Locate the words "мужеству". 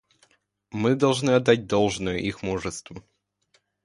2.41-3.03